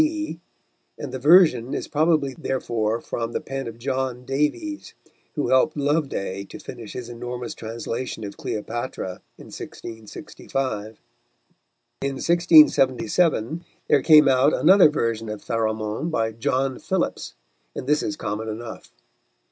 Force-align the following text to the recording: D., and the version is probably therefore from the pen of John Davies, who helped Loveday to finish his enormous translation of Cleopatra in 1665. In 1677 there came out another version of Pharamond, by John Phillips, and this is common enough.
D., 0.01 0.39
and 0.97 1.11
the 1.11 1.19
version 1.19 1.75
is 1.75 1.87
probably 1.87 2.33
therefore 2.33 2.99
from 3.01 3.33
the 3.33 3.39
pen 3.39 3.67
of 3.67 3.77
John 3.77 4.25
Davies, 4.25 4.95
who 5.35 5.49
helped 5.49 5.77
Loveday 5.77 6.43
to 6.45 6.57
finish 6.57 6.93
his 6.93 7.07
enormous 7.07 7.53
translation 7.53 8.23
of 8.23 8.35
Cleopatra 8.35 9.21
in 9.37 9.49
1665. 9.53 10.99
In 12.01 12.15
1677 12.15 13.63
there 13.87 14.01
came 14.01 14.27
out 14.27 14.55
another 14.55 14.89
version 14.89 15.29
of 15.29 15.43
Pharamond, 15.43 16.09
by 16.09 16.31
John 16.31 16.79
Phillips, 16.79 17.35
and 17.75 17.85
this 17.85 18.01
is 18.01 18.15
common 18.15 18.49
enough. 18.49 18.91